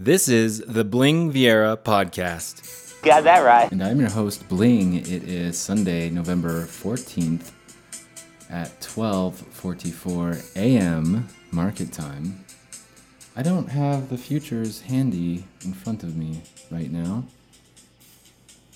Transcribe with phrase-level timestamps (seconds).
[0.00, 3.02] This is the Bling Viera podcast.
[3.02, 3.70] Got that right.
[3.72, 4.94] And I'm your host, Bling.
[4.94, 7.50] It is Sunday, November 14th
[8.48, 11.26] at 12:44 a.m.
[11.50, 12.44] market time.
[13.34, 17.24] I don't have the futures handy in front of me right now.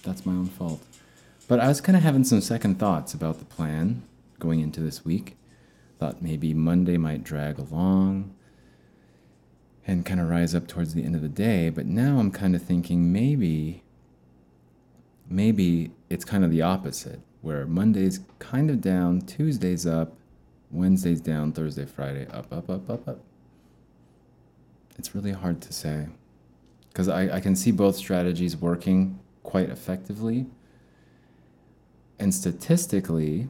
[0.02, 0.82] That's my own fault.
[1.46, 4.02] But I was kind of having some second thoughts about the plan
[4.40, 5.36] going into this week.
[6.00, 8.34] Thought maybe Monday might drag along
[9.92, 11.68] and kind of rise up towards the end of the day.
[11.70, 13.82] But now I'm kind of thinking maybe,
[15.28, 20.16] maybe it's kind of the opposite, where Monday's kind of down, Tuesday's up,
[20.70, 23.20] Wednesday's down, Thursday, Friday, up, up, up, up, up.
[24.98, 26.08] It's really hard to say
[26.88, 30.46] because I, I can see both strategies working quite effectively.
[32.18, 33.48] And statistically,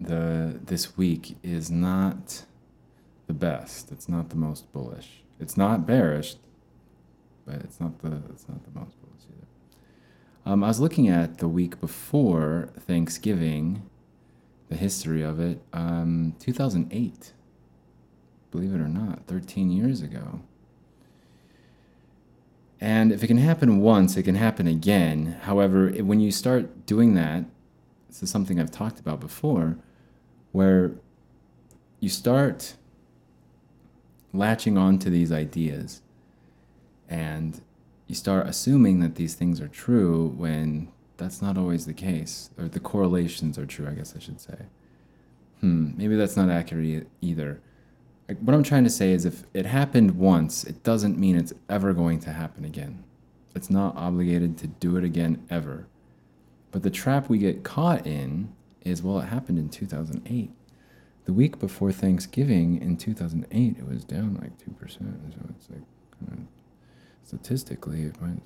[0.00, 2.44] the this week is not
[3.34, 3.90] the best.
[3.92, 5.22] It's not the most bullish.
[5.40, 6.36] It's not bearish,
[7.46, 9.46] but it's not the it's not the most bullish either.
[10.46, 13.88] Um, I was looking at the week before Thanksgiving,
[14.68, 15.60] the history of it.
[15.72, 17.32] Um, 2008,
[18.50, 20.40] believe it or not, 13 years ago.
[22.80, 25.38] And if it can happen once, it can happen again.
[25.42, 27.44] However, when you start doing that,
[28.08, 29.78] this is something I've talked about before,
[30.52, 30.92] where
[32.00, 32.74] you start
[34.34, 36.02] latching on to these ideas.
[37.08, 37.60] And
[38.06, 42.68] you start assuming that these things are true when that's not always the case or
[42.68, 44.66] the correlations are true i guess i should say.
[45.60, 47.60] Hmm maybe that's not accurate either.
[48.40, 51.92] What i'm trying to say is if it happened once it doesn't mean it's ever
[51.92, 53.04] going to happen again.
[53.54, 55.86] It's not obligated to do it again ever.
[56.72, 60.50] But the trap we get caught in is well it happened in 2008
[61.24, 64.90] the week before Thanksgiving in 2008, it was down like 2%.
[64.90, 65.00] So
[65.50, 66.38] it's like,
[67.22, 68.40] statistically, it might.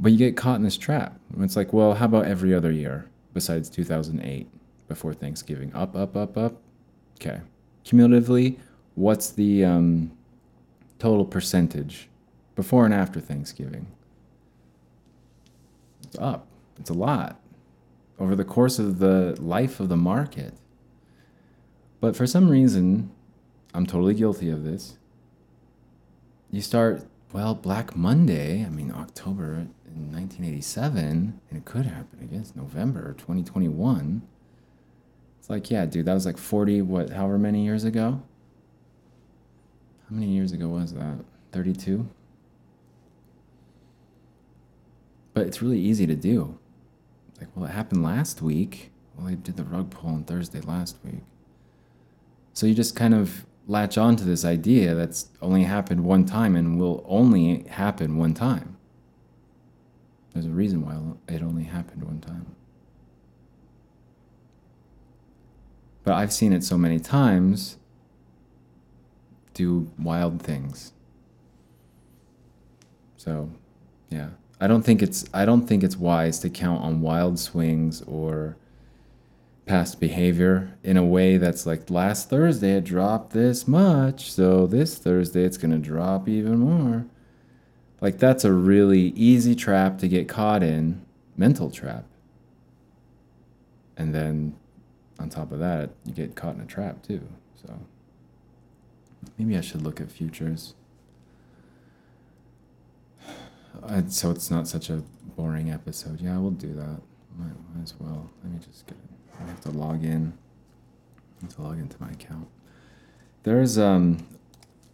[0.00, 1.18] But you get caught in this trap.
[1.40, 4.48] It's like, well, how about every other year besides 2008
[4.86, 5.74] before Thanksgiving?
[5.74, 6.62] Up, up, up, up.
[7.20, 7.40] Okay.
[7.82, 8.60] Cumulatively,
[8.94, 10.12] what's the um,
[11.00, 12.08] total percentage
[12.54, 13.88] before and after Thanksgiving?
[16.04, 16.46] It's up.
[16.78, 17.40] It's a lot
[18.18, 20.54] over the course of the life of the market.
[22.00, 23.10] But for some reason,
[23.74, 24.98] I'm totally guilty of this.
[26.50, 32.40] You start, well, Black Monday, I mean, October in 1987, and it could happen again.
[32.40, 34.22] It's November 2021.
[35.38, 38.22] It's like, yeah, dude, that was like 40, what, however many years ago?
[40.08, 41.18] How many years ago was that?
[41.52, 42.08] 32?
[45.34, 46.58] But it's really easy to do
[47.38, 48.90] like, well, it happened last week.
[49.16, 51.22] Well, I did the rug pull on Thursday last week.
[52.52, 56.56] So you just kind of latch on to this idea that's only happened one time
[56.56, 58.76] and will only happen one time.
[60.32, 62.54] There's a reason why it only happened one time.
[66.04, 67.76] But I've seen it so many times
[69.52, 70.92] do wild things.
[73.16, 73.50] So,
[74.08, 74.30] yeah.
[74.60, 78.56] I don't think it's I don't think it's wise to count on wild swings or
[79.66, 84.96] past behavior in a way that's like last Thursday it dropped this much, so this
[84.96, 87.06] Thursday it's going to drop even more.
[88.00, 91.02] Like that's a really easy trap to get caught in,
[91.36, 92.04] mental trap.
[93.96, 94.56] And then
[95.18, 97.20] on top of that, you get caught in a trap too.
[97.60, 97.78] So
[99.36, 100.74] maybe I should look at futures
[104.08, 105.02] so it's not such a
[105.36, 106.20] boring episode.
[106.20, 107.00] Yeah, we'll do that.
[107.38, 108.28] Might, might as well.
[108.42, 108.96] Let me just get.
[109.40, 110.32] I have to log in.
[111.40, 112.48] I have to log into my account.
[113.44, 114.26] There's um,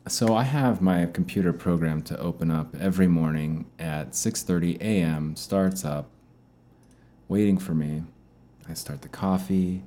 [0.06, 5.34] so I have my computer program to open up every morning at 6:30 a.m.
[5.34, 6.11] Starts up,
[7.26, 8.03] waiting for me.
[8.69, 9.82] I start the coffee,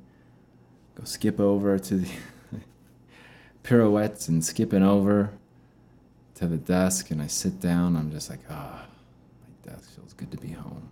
[0.96, 2.10] go skip over to the
[3.62, 5.30] pirouettes and skipping over
[6.34, 7.96] to the desk, and I sit down.
[7.96, 8.86] I'm just like, ah.
[8.86, 8.97] Oh
[9.68, 9.88] death.
[9.94, 10.90] Feels good to be home.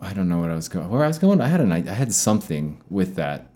[0.00, 0.88] I don't know what I was going.
[0.90, 3.46] Where I was going, I had an I had something with that,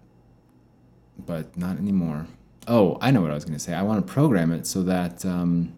[1.19, 2.27] but not anymore.
[2.67, 3.75] Oh, I know what I was going to say.
[3.75, 5.77] I want to program it so that um,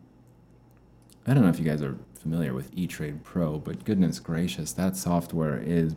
[1.27, 4.97] I don't know if you guys are familiar with E-Trade Pro, but goodness gracious, that
[4.97, 5.95] software is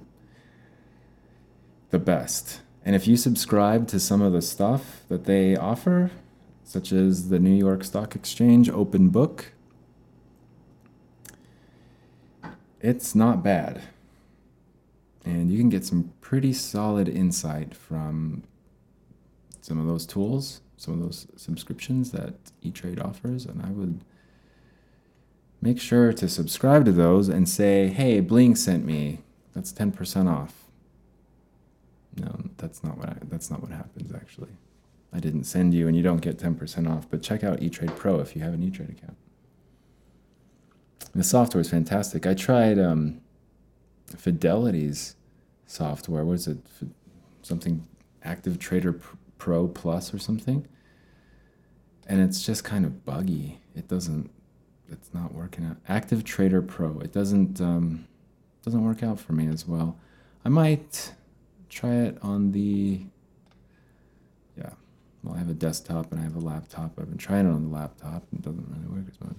[1.90, 2.62] the best.
[2.86, 6.12] And if you subscribe to some of the stuff that they offer,
[6.64, 9.54] such as the New York Stock Exchange Open Book,
[12.84, 13.82] it's not bad.
[15.26, 18.44] And you can get some pretty solid insight from
[19.62, 20.60] some of those tools.
[20.76, 24.04] some of those subscriptions that E-Trade offers, and I would
[25.62, 29.20] make sure to subscribe to those and say, "Hey, Bling sent me.
[29.54, 30.68] That's 10% off."
[32.18, 34.52] No, that's not what I, that's not what happens actually.
[35.14, 38.20] I didn't send you and you don't get 10% off, but check out E-Trade Pro
[38.20, 39.13] if you have an E-Trade account.
[41.16, 42.26] The software is fantastic.
[42.26, 43.22] I tried um,
[44.18, 45.16] Fidelity's
[45.68, 46.26] software.
[46.26, 46.58] What is it?
[47.44, 47.88] Something
[48.24, 49.00] Active Trader
[49.38, 50.68] Pro Plus or something.
[52.08, 53.60] And it's just kind of buggy.
[53.76, 54.32] It doesn't.
[54.90, 55.78] It's not working out.
[55.88, 57.00] Active Trader Pro.
[57.00, 57.62] It doesn't.
[57.62, 58.08] Um,
[58.64, 60.00] doesn't work out for me as well.
[60.46, 61.14] I might
[61.70, 63.06] try it on the.
[64.58, 64.72] Yeah.
[65.24, 66.98] Well, I have a desktop and I have a laptop.
[67.00, 68.24] I've been trying it on the laptop.
[68.34, 69.38] It doesn't really work as much.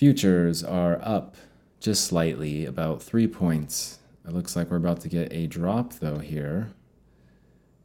[0.00, 1.36] Futures are up
[1.78, 3.98] just slightly, about three points.
[4.26, 6.72] It looks like we're about to get a drop though here.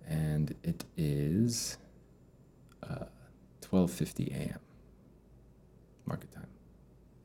[0.08, 1.76] And it is
[2.82, 3.08] uh,
[3.64, 4.60] 12.50 a.m.
[6.06, 6.48] market time.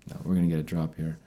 [0.09, 1.21] No, we're going to get a drop here.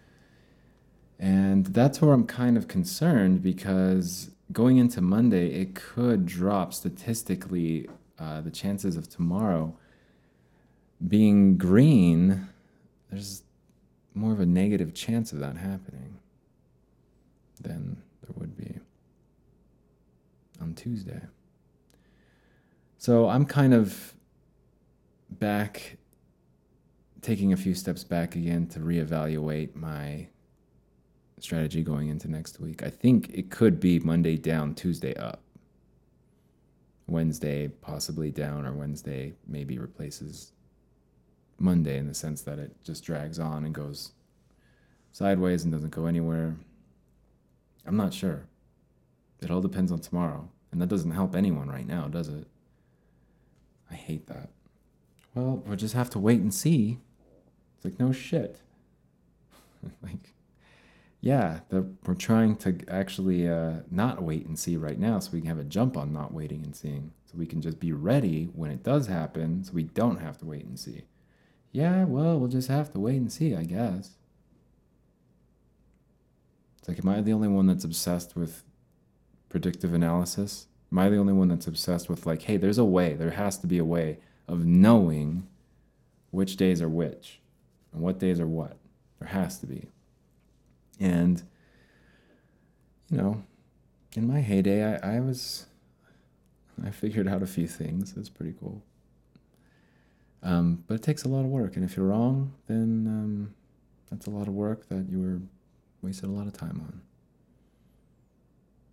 [1.17, 7.87] And that's where I'm kind of concerned because going into Monday, it could drop statistically.
[8.19, 9.73] Uh, the chances of tomorrow
[11.07, 12.49] being green,
[13.09, 13.43] there's
[14.13, 16.19] more of a negative chance of that happening
[17.61, 18.79] than there would be
[20.61, 21.21] on Tuesday.
[22.97, 24.13] So I'm kind of
[25.29, 25.97] back,
[27.21, 30.27] taking a few steps back again to reevaluate my
[31.39, 32.83] strategy going into next week.
[32.83, 35.41] I think it could be Monday down, Tuesday up.
[37.07, 40.52] Wednesday possibly down, or Wednesday maybe replaces
[41.57, 44.11] Monday in the sense that it just drags on and goes
[45.11, 46.55] sideways and doesn't go anywhere.
[47.85, 48.47] I'm not sure.
[49.41, 50.49] It all depends on tomorrow.
[50.71, 52.47] And that doesn't help anyone right now, does it?
[53.91, 54.49] I hate that.
[55.35, 56.99] Well, we'll just have to wait and see.
[57.75, 58.61] It's like, no shit.
[60.03, 60.33] like,
[61.21, 65.41] yeah, the, we're trying to actually uh, not wait and see right now so we
[65.41, 67.11] can have a jump on not waiting and seeing.
[67.25, 70.45] So we can just be ready when it does happen so we don't have to
[70.45, 71.03] wait and see.
[71.73, 74.11] Yeah, well, we'll just have to wait and see, I guess.
[76.77, 78.63] It's like, am I the only one that's obsessed with
[79.49, 80.67] predictive analysis?
[80.91, 83.57] Am I the only one that's obsessed with, like, hey, there's a way, there has
[83.57, 85.47] to be a way of knowing
[86.29, 87.39] which days are which
[87.91, 88.77] and what days are what?
[89.19, 89.87] There has to be.
[90.99, 91.41] And,
[93.09, 93.43] you know,
[94.15, 95.65] in my heyday, I, I was,
[96.85, 98.13] I figured out a few things.
[98.15, 98.83] It's pretty cool.
[100.43, 103.53] Um, but it takes a lot of work, and if you're wrong, then um,
[104.11, 105.39] that's a lot of work that you were
[106.01, 107.01] wasted a lot of time on.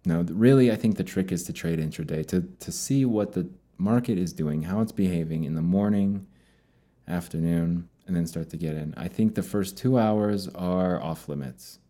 [0.06, 3.50] No, really, I think the trick is to trade intraday to to see what the
[3.76, 6.26] market is doing, how it's behaving in the morning,
[7.08, 8.94] afternoon, and then start to get in.
[8.96, 11.80] I think the first two hours are off limits.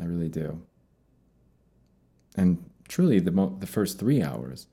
[0.00, 0.62] I really do.
[2.36, 4.66] And truly, the mo- the first three hours.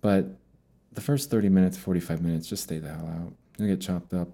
[0.00, 0.37] But
[0.98, 3.32] the first 30 minutes, 45 minutes, just stay the hell out.
[3.56, 4.30] You'll get chopped up.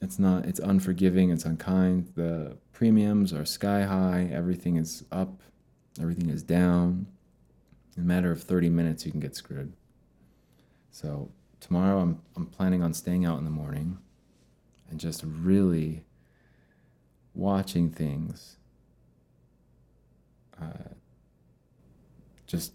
[0.00, 2.12] It's not, it's unforgiving, it's unkind.
[2.14, 5.42] The premiums are sky high, everything is up,
[6.00, 7.08] everything is down.
[7.96, 9.72] In a matter of 30 minutes, you can get screwed.
[10.92, 11.28] So,
[11.58, 13.98] tomorrow I'm, I'm planning on staying out in the morning
[14.90, 16.04] and just really
[17.34, 18.58] watching things.
[20.62, 20.94] Uh,
[22.46, 22.74] just,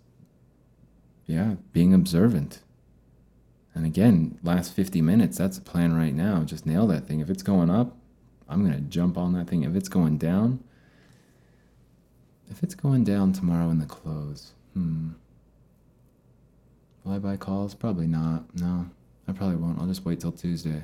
[1.26, 2.60] yeah, being observant.
[3.76, 6.44] And again, last 50 minutes, that's the plan right now.
[6.44, 7.20] Just nail that thing.
[7.20, 7.96] If it's going up,
[8.48, 9.64] I'm going to jump on that thing.
[9.64, 10.64] If it's going down,
[12.50, 15.10] if it's going down tomorrow in the close, hmm.
[17.04, 17.76] Will I buy calls?
[17.76, 18.44] Probably not.
[18.56, 18.90] No,
[19.28, 19.80] I probably won't.
[19.80, 20.84] I'll just wait till Tuesday.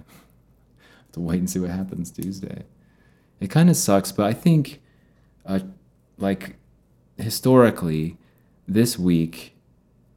[1.14, 2.64] to wait and see what happens Tuesday.
[3.40, 4.82] It kind of sucks, but I think,
[5.46, 5.60] uh,
[6.18, 6.58] like,
[7.18, 8.18] historically,
[8.68, 9.56] this week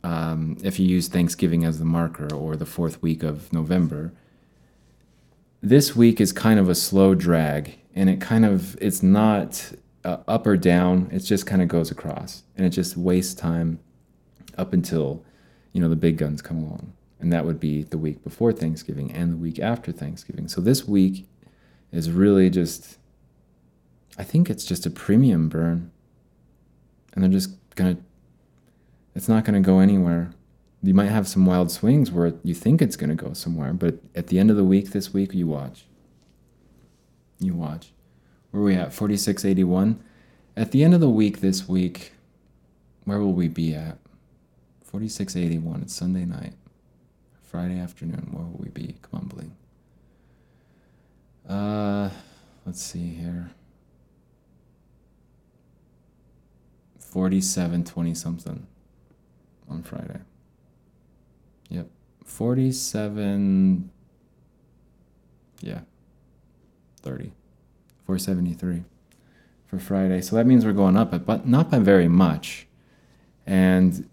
[0.04, 4.12] um, if you use Thanksgiving as the marker or the fourth week of November,
[5.62, 9.72] this week is kind of a slow drag, and it kind of it's not
[10.04, 11.08] uh, up or down.
[11.10, 13.80] It just kind of goes across, and it just wastes time
[14.58, 15.24] up until
[15.72, 19.10] you know the big guns come along, and that would be the week before Thanksgiving
[19.10, 20.48] and the week after Thanksgiving.
[20.48, 21.26] So this week
[21.92, 22.98] is really just,
[24.18, 25.90] I think it's just a premium burn,
[27.14, 27.96] and they're just gonna
[29.14, 30.30] it's not going to go anywhere.
[30.82, 33.96] You might have some wild swings where you think it's going to go somewhere, but
[34.14, 35.84] at the end of the week this week, you watch.
[37.38, 37.92] You watch.
[38.50, 38.92] Where are we at?
[38.92, 40.02] 4681.
[40.56, 42.12] At the end of the week this week,
[43.04, 43.98] where will we be at?
[44.82, 45.82] 4681.
[45.82, 46.54] It's Sunday night.
[47.42, 48.28] Friday afternoon.
[48.30, 48.96] Where will we be?
[49.02, 49.56] Come on, Bling.
[51.48, 52.10] Uh,
[52.66, 53.50] let's see here.
[56.98, 58.66] 47 20 something
[59.68, 60.20] on Friday.
[61.68, 61.88] Yep.
[62.24, 63.90] 47
[65.64, 65.80] yeah.
[67.02, 67.32] 30.
[68.06, 68.84] 473
[69.66, 70.20] for Friday.
[70.20, 72.66] So that means we're going up, but not by very much.
[73.46, 74.08] And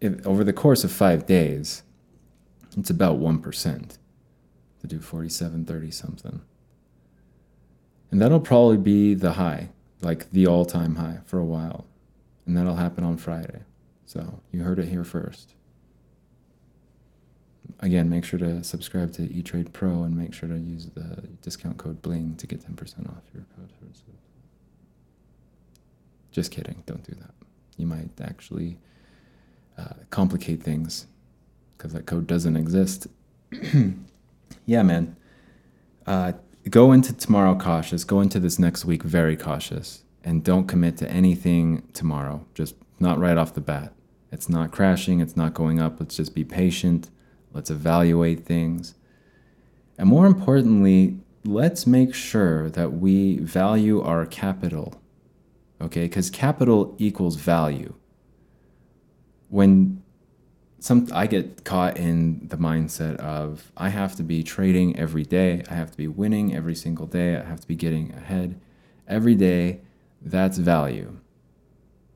[0.00, 1.82] if, over the course of five days,
[2.76, 3.98] it's about 1%
[4.80, 6.40] to do 47, 30 something.
[8.10, 9.70] And that'll probably be the high,
[10.00, 11.86] like the all time high for a while.
[12.46, 13.62] And that'll happen on Friday.
[14.06, 15.54] So you heard it here first.
[17.80, 21.78] Again, make sure to subscribe to eTrade Pro and make sure to use the discount
[21.78, 23.70] code BLING to get 10% off your code.
[26.34, 26.82] Just kidding.
[26.84, 27.30] Don't do that.
[27.76, 28.76] You might actually
[29.78, 31.06] uh, complicate things
[31.78, 33.06] because that code doesn't exist.
[34.66, 35.14] yeah, man.
[36.08, 36.32] Uh,
[36.68, 38.02] go into tomorrow cautious.
[38.02, 40.02] Go into this next week very cautious.
[40.24, 42.44] And don't commit to anything tomorrow.
[42.52, 43.92] Just not right off the bat.
[44.32, 45.20] It's not crashing.
[45.20, 46.00] It's not going up.
[46.00, 47.10] Let's just be patient.
[47.52, 48.94] Let's evaluate things.
[49.96, 55.00] And more importantly, let's make sure that we value our capital
[55.80, 56.04] okay?
[56.04, 57.94] Because capital equals value.
[59.48, 60.02] When
[60.78, 65.62] some I get caught in the mindset of I have to be trading every day,
[65.70, 68.60] I have to be winning every single day, I have to be getting ahead
[69.06, 69.80] every day.
[70.20, 71.18] That's value.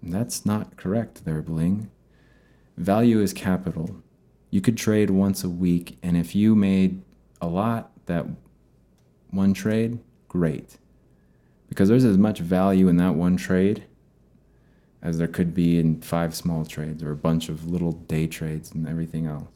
[0.03, 1.91] That's not correct there, Bling.
[2.77, 4.03] Value is capital.
[4.51, 7.03] You could trade once a week, and if you made
[7.41, 8.27] a lot that
[9.31, 10.79] one trade, great
[11.69, 13.85] because there's as much value in that one trade
[15.03, 18.73] as there could be in five small trades or a bunch of little day trades
[18.73, 19.49] and everything else.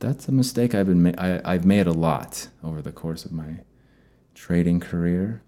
[0.00, 3.32] That's a mistake I've been ma- I, I've made a lot over the course of
[3.32, 3.60] my
[4.34, 5.42] trading career.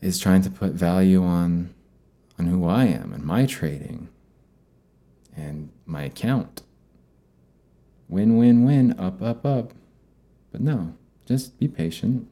[0.00, 1.74] Is trying to put value on
[2.38, 4.08] on who I am and my trading
[5.36, 6.62] and my account.
[8.08, 9.74] Win win win up up up.
[10.52, 10.94] But no,
[11.26, 12.28] just be patient.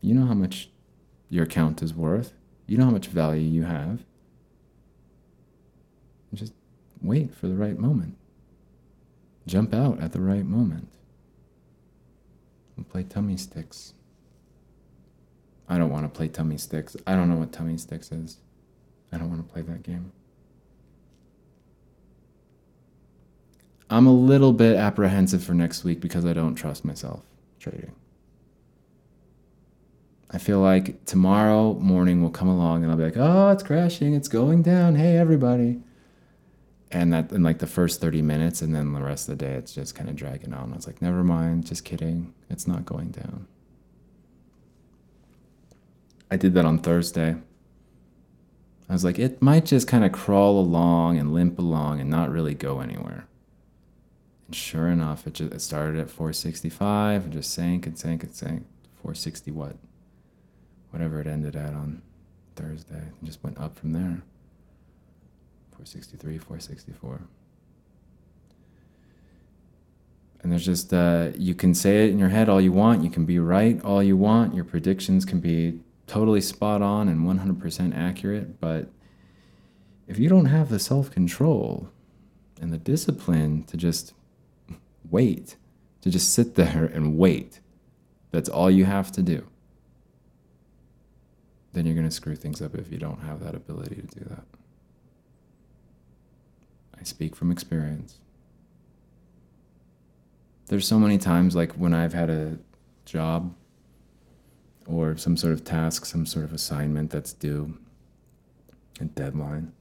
[0.00, 0.70] You know how much
[1.28, 2.32] your account is worth,
[2.66, 4.04] you know how much value you have.
[6.32, 6.52] Just
[7.02, 8.16] wait for the right moment.
[9.46, 10.88] Jump out at the right moment.
[12.76, 13.93] And play tummy sticks.
[15.68, 16.96] I don't want to play tummy sticks.
[17.06, 18.38] I don't know what tummy sticks is.
[19.12, 20.12] I don't want to play that game.
[23.90, 27.22] I'm a little bit apprehensive for next week because I don't trust myself
[27.60, 27.92] trading.
[30.30, 34.14] I feel like tomorrow morning will come along and I'll be like, oh, it's crashing,
[34.14, 34.96] it's going down.
[34.96, 35.80] Hey, everybody.
[36.90, 39.52] And that in like the first 30 minutes, and then the rest of the day,
[39.52, 40.72] it's just kind of dragging on.
[40.72, 42.34] I was like, never mind, just kidding.
[42.50, 43.46] It's not going down.
[46.34, 47.36] I did that on Thursday.
[48.88, 52.28] I was like, it might just kind of crawl along and limp along and not
[52.28, 53.28] really go anywhere.
[54.48, 58.34] And sure enough, it just it started at 465 and just sank and sank and
[58.34, 58.66] sank.
[58.96, 59.76] 460 what?
[60.90, 62.02] Whatever it ended at on
[62.56, 62.96] Thursday.
[62.96, 64.22] And just went up from there.
[65.76, 67.20] 463, 464.
[70.42, 73.04] And there's just, uh, you can say it in your head all you want.
[73.04, 74.52] You can be right all you want.
[74.52, 78.60] Your predictions can be totally spot on and 100% accurate.
[78.60, 78.88] But
[80.06, 81.88] if you don't have the self control
[82.60, 84.14] and the discipline to just
[85.10, 85.56] wait,
[86.02, 87.60] to just sit there and wait.
[88.30, 89.46] That's all you have to do.
[91.72, 94.24] Then you're going to screw things up if you don't have that ability to do
[94.28, 94.44] that.
[96.98, 98.18] I speak from experience.
[100.66, 102.58] There's so many times, like when I've had a
[103.04, 103.54] job
[104.86, 107.78] or some sort of task, some sort of assignment that's due,
[109.00, 109.72] a deadline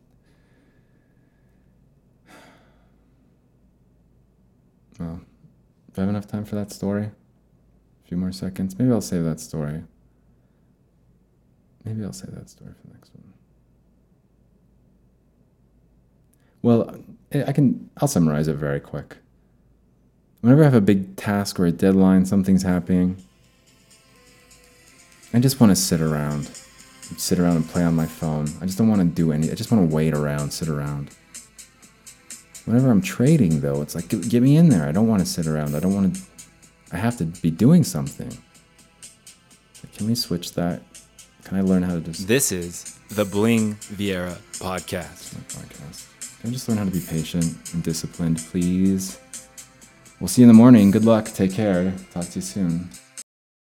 [5.00, 5.22] Well,
[5.94, 7.06] do I have enough time for that story?
[7.06, 8.78] A few more seconds.
[8.78, 9.84] Maybe I'll save that story.
[11.84, 13.34] Maybe I'll save that story for the next one.
[16.62, 16.98] Well,
[17.48, 17.90] I can.
[17.98, 19.18] I'll summarize it very quick.
[20.42, 23.18] Whenever I have a big task or a deadline, something's happening.
[25.34, 26.46] I just want to sit around,
[27.18, 28.48] sit around and play on my phone.
[28.62, 29.52] I just don't want to do any.
[29.52, 31.10] I just want to wait around, sit around.
[32.66, 34.88] Whenever I'm trading, though, it's like, get, get me in there.
[34.88, 35.76] I don't want to sit around.
[35.76, 36.22] I don't want to.
[36.92, 38.38] I have to be doing something.
[39.98, 40.82] Can we switch that
[41.44, 45.36] Can I learn how to just This is the Bling Viera podcast.
[45.50, 46.08] podcast?
[46.42, 49.20] Can I just learn how to be patient and disciplined, please?
[50.20, 50.92] We'll see you in the morning.
[50.92, 51.26] Good luck.
[51.26, 51.94] Take care.
[52.14, 52.90] Talk to you soon.